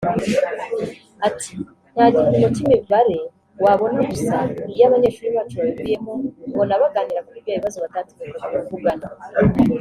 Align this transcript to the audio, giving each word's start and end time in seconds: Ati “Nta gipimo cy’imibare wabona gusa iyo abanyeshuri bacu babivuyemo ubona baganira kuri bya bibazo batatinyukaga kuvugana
Ati 1.27 1.53
“Nta 1.93 2.05
gipimo 2.15 2.47
cy’imibare 2.55 3.17
wabona 3.63 3.99
gusa 4.09 4.35
iyo 4.71 4.83
abanyeshuri 4.87 5.35
bacu 5.35 5.55
babivuyemo 5.59 6.11
ubona 6.53 6.81
baganira 6.81 7.25
kuri 7.27 7.43
bya 7.43 7.53
bibazo 7.57 7.77
batatinyukaga 7.83 8.59
kuvugana 8.67 9.07